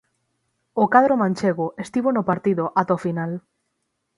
O 0.83 0.83
cadro 0.93 1.15
manchego 1.21 1.65
estivo 1.83 2.09
no 2.13 2.27
partido 2.29 2.63
ata 2.81 2.97
o 2.97 3.03
final. 3.05 3.31